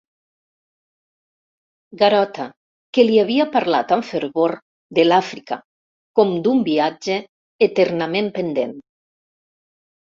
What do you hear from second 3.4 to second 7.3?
parlat amb fervor de l'Àfrica com d'un viatge